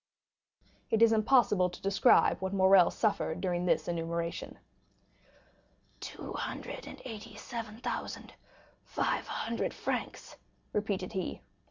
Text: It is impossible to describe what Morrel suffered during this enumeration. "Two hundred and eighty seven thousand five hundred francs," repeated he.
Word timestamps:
It 0.89 1.03
is 1.03 1.11
impossible 1.11 1.69
to 1.69 1.79
describe 1.79 2.41
what 2.41 2.53
Morrel 2.55 2.89
suffered 2.89 3.39
during 3.39 3.67
this 3.67 3.87
enumeration. 3.87 4.57
"Two 5.99 6.33
hundred 6.33 6.87
and 6.87 6.99
eighty 7.05 7.35
seven 7.35 7.77
thousand 7.77 8.33
five 8.83 9.27
hundred 9.27 9.75
francs," 9.75 10.37
repeated 10.73 11.13
he. 11.13 11.43